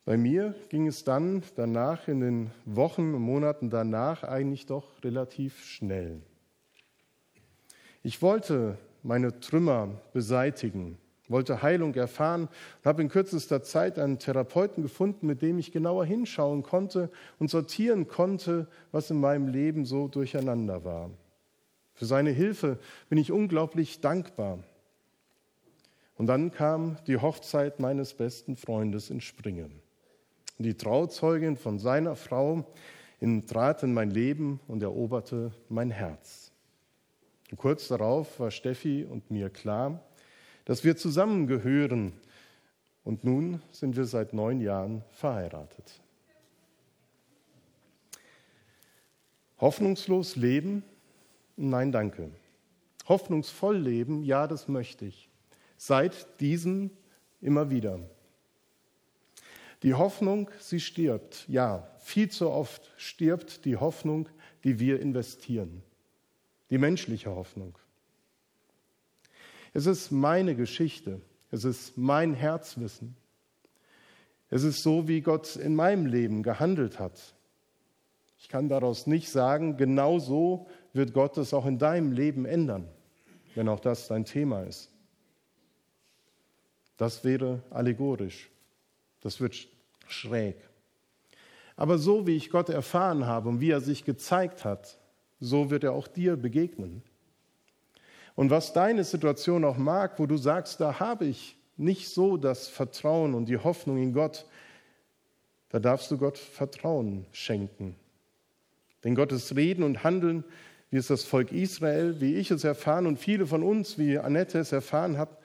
Bei 0.03 0.17
mir 0.17 0.55
ging 0.67 0.88
es 0.88 1.05
dann 1.05 1.41
danach, 1.55 2.10
in 2.10 2.20
den 2.20 2.51
Wochen 2.65 3.13
und 3.13 3.22
Monaten 3.22 3.70
danach, 3.70 4.24
eigentlich 4.24 4.65
doch 4.65 5.01
relativ 5.05 5.63
schnell. 5.63 6.22
Ich 8.03 8.22
wollte 8.22 8.77
meine 9.03 9.39
Trümmer 9.39 9.89
beseitigen, 10.13 10.98
wollte 11.27 11.62
Heilung 11.62 11.93
erfahren 11.96 12.43
und 12.43 12.86
habe 12.86 13.01
in 13.01 13.10
kürzester 13.10 13.62
Zeit 13.63 14.00
einen 14.00 14.20
Therapeuten 14.20 14.84
gefunden, 14.84 15.27
mit 15.27 15.41
dem 15.41 15.60
ich 15.60 15.72
genauer 15.72 16.05
hinschauen 16.05 16.64
konnte 16.64 17.09
und 17.40 17.50
sortieren 17.50 18.07
konnte, 18.07 18.68
was 18.92 19.11
in 19.11 19.20
meinem 19.20 19.48
Leben 19.48 19.85
so 19.85 20.07
durcheinander 20.07 20.83
war. 20.83 21.09
Für 21.94 22.05
seine 22.05 22.31
Hilfe 22.31 22.79
bin 23.09 23.20
ich 23.20 23.31
unglaublich 23.31 24.01
dankbar. 24.01 24.59
Und 26.18 26.27
dann 26.27 26.51
kam 26.51 26.98
die 27.07 27.18
Hochzeit 27.18 27.79
meines 27.79 28.14
besten 28.14 28.55
Freundes 28.55 29.09
in 29.09 29.22
Springen. 29.22 29.81
Die 30.57 30.75
Trauzeugin 30.75 31.57
von 31.57 31.79
seiner 31.79 32.16
Frau 32.16 32.66
trat 33.48 33.83
in 33.83 33.94
mein 33.94 34.11
Leben 34.11 34.59
und 34.68 34.83
eroberte 34.83 35.51
mein 35.70 35.92
Herz. 35.92 36.50
Und 37.51 37.57
kurz 37.57 37.87
darauf 37.90 38.40
war 38.40 38.50
Steffi 38.50 39.05
und 39.05 39.29
mir 39.29 39.50
klar, 39.50 40.01
dass 40.66 40.83
wir 40.83 40.98
zusammengehören. 40.98 42.14
Und 43.03 43.24
nun 43.24 43.61
sind 43.72 43.96
wir 43.96 44.05
seit 44.05 44.33
neun 44.33 44.61
Jahren 44.61 45.03
verheiratet. 45.11 46.00
Hoffnungslos 49.59 50.35
leben 50.35 50.83
Nein, 51.64 51.92
danke. 51.92 52.31
Hoffnungsvoll 53.07 53.77
leben, 53.77 54.24
ja, 54.24 54.48
das 54.48 54.68
möchte 54.68 55.05
ich. 55.05 55.29
Seit 55.77 56.40
diesem 56.40 56.90
immer 57.40 57.70
wieder. 57.70 58.00
Die 59.83 59.94
Hoffnung, 59.94 60.50
sie 60.59 60.79
stirbt. 60.79 61.46
Ja, 61.48 61.87
viel 62.00 62.29
zu 62.29 62.50
oft 62.50 62.92
stirbt 62.98 63.66
die 63.66 63.77
Hoffnung, 63.77 64.27
die 64.64 64.79
wir 64.79 65.00
investieren. 65.00 65.83
Die 66.72 66.79
menschliche 66.79 67.29
Hoffnung. 67.29 67.77
Es 69.74 69.86
ist 69.86 70.12
meine 70.12 70.55
Geschichte. 70.55 71.22
Es 71.51 71.66
ist 71.66 71.98
mein 71.98 72.34
Herzwissen. 72.34 73.16
Es 74.50 74.64
ist 74.64 74.81
so, 74.81 75.07
wie 75.07 75.22
Gott 75.22 75.55
in 75.57 75.75
meinem 75.75 76.05
Leben 76.05 76.44
gehandelt 76.44 76.98
hat. 76.98 77.36
Ich 78.40 78.50
kann 78.50 78.70
daraus 78.70 79.05
nicht 79.05 79.29
sagen, 79.29 79.77
genau 79.77 80.18
so 80.18 80.68
wird 80.94 81.14
Gott 81.14 81.38
es 81.38 81.53
auch 81.53 81.66
in 81.66 81.77
deinem 81.77 82.12
Leben 82.12 82.46
ändern, 82.46 82.88
wenn 83.53 83.70
auch 83.70 83.79
das 83.79 84.07
dein 84.07 84.25
Thema 84.25 84.64
ist. 84.64 84.90
Das 86.98 87.24
wäre 87.24 87.62
allegorisch. 87.70 88.50
Das 89.22 89.40
wird 89.40 89.68
schräg. 90.07 90.55
Aber 91.75 91.98
so 91.98 92.27
wie 92.27 92.36
ich 92.36 92.50
Gott 92.50 92.70
erfahren 92.70 93.25
habe 93.25 93.50
und 93.50 93.60
wie 93.60 93.72
er 93.72 93.81
sich 93.81 94.05
gezeigt 94.05 94.66
hat, 94.66 94.98
so 95.41 95.69
wird 95.69 95.83
er 95.83 95.91
auch 95.91 96.07
dir 96.07 96.37
begegnen. 96.37 97.03
Und 98.35 98.49
was 98.49 98.71
deine 98.71 99.03
Situation 99.03 99.65
auch 99.65 99.77
mag, 99.77 100.17
wo 100.17 100.25
du 100.25 100.37
sagst, 100.37 100.79
da 100.79 101.01
habe 101.01 101.25
ich 101.25 101.57
nicht 101.75 102.07
so 102.07 102.37
das 102.37 102.69
Vertrauen 102.69 103.33
und 103.33 103.47
die 103.47 103.57
Hoffnung 103.57 103.97
in 103.97 104.13
Gott, 104.13 104.45
da 105.67 105.79
darfst 105.79 106.09
du 106.11 106.17
Gott 106.17 106.37
Vertrauen 106.37 107.25
schenken. 107.33 107.97
Denn 109.03 109.15
Gottes 109.15 109.53
Reden 109.57 109.83
und 109.83 110.05
Handeln 110.05 110.45
wie 110.91 110.97
es 110.97 111.07
das 111.07 111.23
Volk 111.23 111.53
Israel, 111.53 112.19
wie 112.19 112.35
ich 112.35 112.51
es 112.51 112.65
erfahren 112.65 113.07
und 113.07 113.17
viele 113.17 113.47
von 113.47 113.63
uns, 113.63 113.97
wie 113.97 114.19
Annette 114.19 114.59
es 114.59 114.73
erfahren 114.73 115.17
hat, 115.17 115.37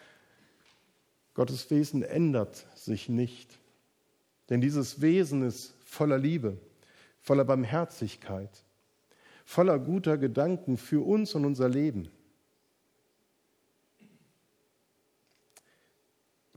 Gottes 1.35 1.71
Wesen 1.71 2.03
ändert 2.03 2.67
sich 2.75 3.09
nicht. 3.09 3.59
Denn 4.51 4.61
dieses 4.61 5.01
Wesen 5.01 5.47
ist 5.47 5.75
voller 5.85 6.19
Liebe, 6.19 6.59
voller 7.21 7.45
Barmherzigkeit, 7.45 8.51
voller 9.47 9.79
guter 9.79 10.19
Gedanken 10.19 10.77
für 10.77 11.07
uns 11.07 11.35
und 11.35 11.47
unser 11.47 11.69
Leben. 11.69 12.11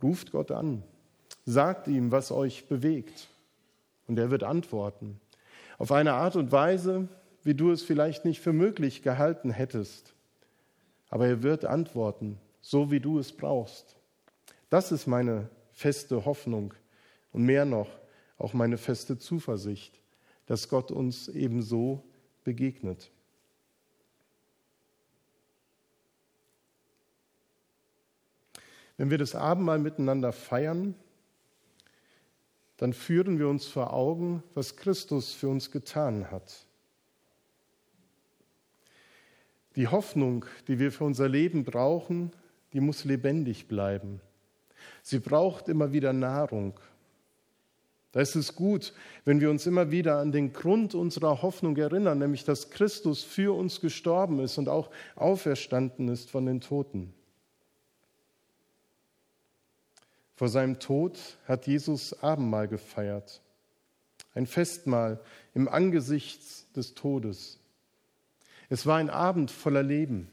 Ruft 0.03 0.31
Gott 0.31 0.51
an, 0.51 0.83
sagt 1.45 1.87
ihm, 1.87 2.11
was 2.11 2.31
euch 2.31 2.67
bewegt, 2.67 3.29
und 4.07 4.17
er 4.17 4.31
wird 4.31 4.43
antworten. 4.43 5.21
Auf 5.77 5.91
eine 5.91 6.13
Art 6.13 6.35
und 6.35 6.51
Weise, 6.51 7.07
wie 7.43 7.53
du 7.53 7.71
es 7.71 7.83
vielleicht 7.83 8.25
nicht 8.25 8.41
für 8.41 8.53
möglich 8.53 9.03
gehalten 9.03 9.51
hättest. 9.51 10.13
Aber 11.09 11.27
er 11.27 11.43
wird 11.43 11.63
antworten, 11.63 12.39
so 12.59 12.91
wie 12.91 12.99
du 12.99 13.19
es 13.19 13.31
brauchst. 13.31 13.95
Das 14.69 14.91
ist 14.91 15.05
meine 15.05 15.49
feste 15.73 16.25
Hoffnung 16.25 16.73
und 17.31 17.43
mehr 17.43 17.65
noch 17.65 17.87
auch 18.39 18.53
meine 18.53 18.77
feste 18.77 19.19
Zuversicht, 19.19 19.99
dass 20.47 20.69
Gott 20.69 20.91
uns 20.91 21.27
ebenso 21.27 22.03
begegnet. 22.43 23.11
Wenn 28.97 29.09
wir 29.09 29.17
das 29.17 29.33
Abendmahl 29.33 29.79
miteinander 29.79 30.33
feiern, 30.33 30.93
dann 32.77 32.93
führen 32.93 33.39
wir 33.39 33.47
uns 33.47 33.65
vor 33.65 33.93
Augen, 33.93 34.43
was 34.53 34.75
Christus 34.75 35.33
für 35.33 35.47
uns 35.47 35.71
getan 35.71 36.31
hat. 36.31 36.65
Die 39.75 39.87
Hoffnung, 39.87 40.45
die 40.67 40.79
wir 40.79 40.91
für 40.91 41.05
unser 41.05 41.29
Leben 41.29 41.63
brauchen, 41.63 42.33
die 42.73 42.81
muss 42.81 43.05
lebendig 43.05 43.67
bleiben. 43.67 44.19
Sie 45.01 45.19
braucht 45.19 45.69
immer 45.69 45.93
wieder 45.93 46.13
Nahrung. 46.13 46.79
Da 48.11 48.21
ist 48.21 48.35
es 48.35 48.55
gut, 48.55 48.93
wenn 49.23 49.39
wir 49.39 49.51
uns 49.51 49.67
immer 49.67 49.91
wieder 49.91 50.17
an 50.17 50.31
den 50.31 50.51
Grund 50.51 50.95
unserer 50.95 51.41
Hoffnung 51.41 51.77
erinnern, 51.77 52.17
nämlich 52.17 52.43
dass 52.43 52.71
Christus 52.71 53.23
für 53.23 53.55
uns 53.55 53.81
gestorben 53.81 54.39
ist 54.39 54.57
und 54.57 54.67
auch 54.67 54.89
auferstanden 55.15 56.07
ist 56.07 56.31
von 56.31 56.45
den 56.45 56.59
Toten. 56.59 57.13
Vor 60.35 60.49
seinem 60.49 60.79
Tod 60.79 61.19
hat 61.47 61.67
Jesus 61.67 62.23
Abendmahl 62.23 62.67
gefeiert, 62.67 63.41
ein 64.33 64.47
Festmahl 64.47 65.19
im 65.53 65.67
Angesicht 65.67 66.75
des 66.75 66.95
Todes. 66.95 67.59
Es 68.69 68.85
war 68.85 68.97
ein 68.97 69.09
Abend 69.09 69.51
voller 69.51 69.83
Leben. 69.83 70.29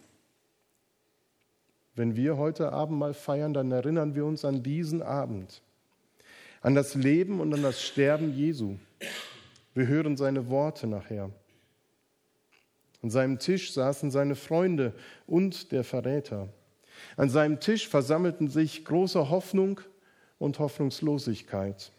Wenn 1.95 2.15
wir 2.15 2.37
heute 2.37 2.73
Abend 2.73 2.99
mal 2.99 3.15
feiern, 3.15 3.53
dann 3.53 3.73
erinnern 3.73 4.15
wir 4.15 4.25
uns 4.25 4.45
an 4.45 4.63
diesen 4.63 5.03
Abend, 5.03 5.63
an 6.61 6.75
das 6.75 6.95
Leben 6.95 7.41
und 7.41 7.53
an 7.55 7.63
das 7.63 7.83
Sterben 7.83 8.33
Jesu. 8.33 8.77
Wir 9.75 9.87
hören 9.87 10.17
seine 10.17 10.49
Worte 10.49 10.87
nachher. 10.87 11.31
An 13.03 13.11
seinem 13.11 13.39
Tisch 13.39 13.73
saßen 13.73 14.11
seine 14.11 14.35
Freunde 14.35 14.95
und 15.27 15.71
der 15.71 15.85
Verräter. 15.85 16.49
An 17.17 17.29
seinem 17.31 17.61
Tisch 17.61 17.89
versammelten 17.89 18.49
sich 18.49 18.85
große 18.85 19.31
Hoffnung 19.31 19.81
und 20.39 20.59
Hoffnungslosigkeit. 20.59 21.93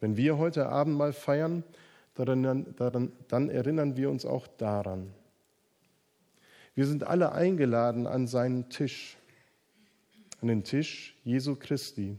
Wenn 0.00 0.16
wir 0.16 0.38
heute 0.38 0.68
Abend 0.68 0.96
mal 0.96 1.12
feiern, 1.12 1.62
daran, 2.14 2.74
daran, 2.76 3.12
dann 3.28 3.48
erinnern 3.48 3.96
wir 3.96 4.10
uns 4.10 4.24
auch 4.24 4.46
daran. 4.46 5.12
Wir 6.74 6.86
sind 6.86 7.04
alle 7.04 7.32
eingeladen 7.32 8.06
an 8.06 8.26
seinen 8.26 8.68
Tisch, 8.68 9.16
an 10.40 10.48
den 10.48 10.64
Tisch 10.64 11.16
Jesu 11.24 11.56
Christi. 11.56 12.18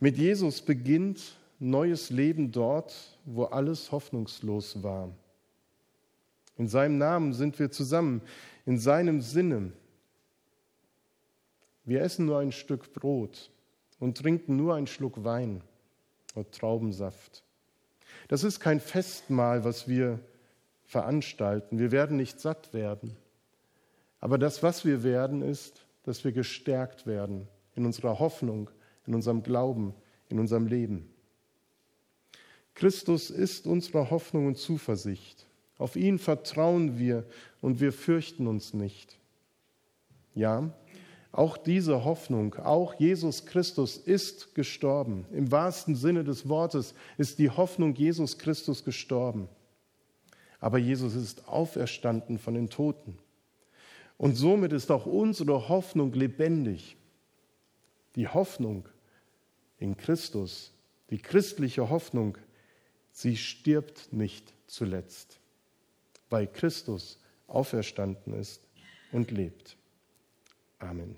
Mit 0.00 0.16
Jesus 0.16 0.60
beginnt 0.60 1.36
neues 1.58 2.10
Leben 2.10 2.52
dort, 2.52 3.18
wo 3.24 3.44
alles 3.44 3.90
hoffnungslos 3.90 4.82
war. 4.82 5.10
In 6.56 6.68
seinem 6.68 6.98
Namen 6.98 7.32
sind 7.32 7.58
wir 7.58 7.70
zusammen, 7.70 8.22
in 8.64 8.78
seinem 8.78 9.20
Sinne. 9.20 9.72
Wir 11.84 12.02
essen 12.02 12.26
nur 12.26 12.38
ein 12.38 12.52
Stück 12.52 12.92
Brot 12.92 13.50
und 13.98 14.18
trinken 14.18 14.56
nur 14.56 14.74
einen 14.74 14.86
Schluck 14.86 15.24
Wein 15.24 15.62
oder 16.34 16.50
Traubensaft. 16.50 17.42
Das 18.28 18.44
ist 18.44 18.60
kein 18.60 18.80
Festmahl, 18.80 19.64
was 19.64 19.88
wir 19.88 20.20
veranstalten. 20.84 21.78
Wir 21.78 21.90
werden 21.90 22.16
nicht 22.16 22.40
satt 22.40 22.72
werden. 22.72 23.16
Aber 24.20 24.38
das, 24.38 24.62
was 24.62 24.84
wir 24.84 25.02
werden, 25.02 25.42
ist, 25.42 25.84
dass 26.04 26.24
wir 26.24 26.32
gestärkt 26.32 27.06
werden 27.06 27.48
in 27.74 27.86
unserer 27.86 28.18
Hoffnung, 28.18 28.70
in 29.08 29.14
unserem 29.14 29.42
Glauben, 29.42 29.94
in 30.28 30.38
unserem 30.38 30.66
Leben. 30.66 31.08
Christus 32.74 33.30
ist 33.30 33.66
unsere 33.66 34.10
Hoffnung 34.10 34.46
und 34.46 34.58
Zuversicht. 34.58 35.46
Auf 35.78 35.96
ihn 35.96 36.18
vertrauen 36.18 36.98
wir 36.98 37.24
und 37.60 37.80
wir 37.80 37.92
fürchten 37.92 38.46
uns 38.46 38.74
nicht. 38.74 39.18
Ja, 40.34 40.72
auch 41.32 41.56
diese 41.56 42.04
Hoffnung, 42.04 42.54
auch 42.56 42.94
Jesus 42.94 43.46
Christus 43.46 43.96
ist 43.96 44.54
gestorben. 44.54 45.24
Im 45.32 45.50
wahrsten 45.50 45.96
Sinne 45.96 46.22
des 46.22 46.48
Wortes 46.48 46.94
ist 47.16 47.38
die 47.38 47.50
Hoffnung 47.50 47.94
Jesus 47.94 48.38
Christus 48.38 48.84
gestorben. 48.84 49.48
Aber 50.60 50.78
Jesus 50.78 51.14
ist 51.14 51.48
auferstanden 51.48 52.38
von 52.38 52.54
den 52.54 52.68
Toten. 52.68 53.18
Und 54.16 54.34
somit 54.34 54.72
ist 54.72 54.90
auch 54.90 55.06
unsere 55.06 55.68
Hoffnung 55.68 56.12
lebendig. 56.12 56.96
Die 58.16 58.26
Hoffnung 58.26 58.88
in 59.78 59.96
Christus, 59.96 60.72
die 61.10 61.18
christliche 61.18 61.88
Hoffnung, 61.88 62.36
sie 63.12 63.36
stirbt 63.36 64.12
nicht 64.12 64.52
zuletzt, 64.66 65.40
weil 66.30 66.46
Christus 66.46 67.18
auferstanden 67.46 68.34
ist 68.34 68.62
und 69.12 69.30
lebt. 69.30 69.76
Amen. 70.78 71.16